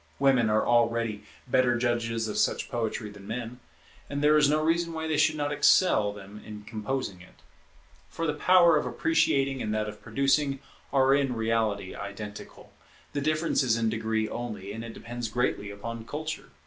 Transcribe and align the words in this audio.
Women 0.17 0.49
are 0.49 0.65
already 0.65 1.21
better 1.47 1.77
judges 1.77 2.27
of 2.27 2.39
such 2.39 2.71
poetry 2.71 3.11
than 3.11 3.27
men; 3.27 3.59
and 4.09 4.23
there 4.23 4.35
is 4.35 4.49
no 4.49 4.59
reason 4.63 4.93
why 4.93 5.07
they 5.07 5.15
should 5.15 5.35
not 5.35 5.51
excel 5.51 6.11
them 6.11 6.41
in 6.43 6.63
composing 6.63 7.21
it. 7.21 7.35
For 8.09 8.25
the 8.25 8.33
power 8.33 8.75
of 8.77 8.87
appreciating 8.87 9.61
and 9.61 9.71
that 9.75 9.87
of 9.87 10.01
producing 10.01 10.57
are 10.91 11.13
in 11.13 11.35
reality 11.35 11.93
identical; 11.93 12.73
the 13.13 13.21
difference 13.21 13.61
is 13.61 13.77
in 13.77 13.89
degree 13.89 14.27
only, 14.27 14.71
and 14.73 14.83
it 14.83 14.93
depends 14.95 15.27
greatly 15.27 15.69
upon 15.69 16.05
culture. 16.05 16.49